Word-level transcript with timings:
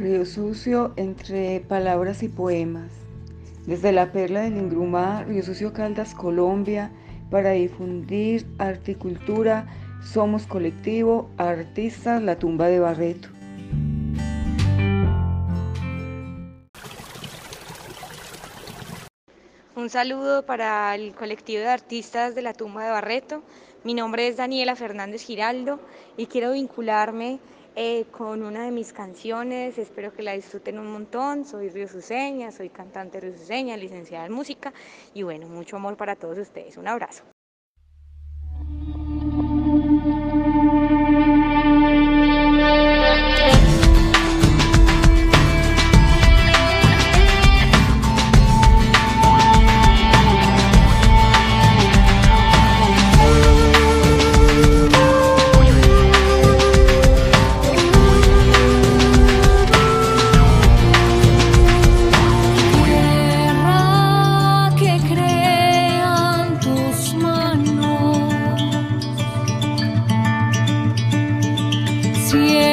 Río 0.00 0.24
Sucio 0.24 0.94
entre 0.96 1.60
palabras 1.60 2.22
y 2.22 2.28
poemas. 2.28 2.90
Desde 3.66 3.92
la 3.92 4.12
perla 4.12 4.40
del 4.40 4.56
Ingrumá, 4.56 5.24
Río 5.24 5.42
Sucio 5.42 5.74
Caldas, 5.74 6.14
Colombia, 6.14 6.90
para 7.30 7.50
difundir 7.50 8.46
articultura, 8.56 9.66
somos 10.02 10.46
colectivo, 10.46 11.28
artistas, 11.36 12.22
la 12.22 12.38
tumba 12.38 12.68
de 12.68 12.80
Barreto. 12.80 13.28
Un 19.76 19.90
saludo 19.90 20.46
para 20.46 20.94
el 20.94 21.14
colectivo 21.14 21.60
de 21.60 21.68
artistas 21.68 22.34
de 22.34 22.40
la 22.40 22.54
tumba 22.54 22.84
de 22.84 22.90
Barreto. 22.90 23.42
Mi 23.82 23.94
nombre 23.94 24.28
es 24.28 24.36
Daniela 24.36 24.76
Fernández 24.76 25.22
Giraldo 25.22 25.80
y 26.18 26.26
quiero 26.26 26.52
vincularme 26.52 27.38
eh, 27.76 28.04
con 28.10 28.42
una 28.42 28.64
de 28.64 28.70
mis 28.70 28.92
canciones. 28.92 29.78
Espero 29.78 30.12
que 30.12 30.22
la 30.22 30.32
disfruten 30.32 30.78
un 30.78 30.92
montón. 30.92 31.46
Soy 31.46 31.70
riosuceña, 31.70 32.52
soy 32.52 32.68
cantante 32.68 33.20
riosuceña, 33.20 33.78
licenciada 33.78 34.26
en 34.26 34.32
música 34.32 34.74
y 35.14 35.22
bueno, 35.22 35.48
mucho 35.48 35.76
amor 35.76 35.96
para 35.96 36.14
todos 36.14 36.36
ustedes. 36.36 36.76
Un 36.76 36.88
abrazo. 36.88 37.24
Yeah. 72.32 72.69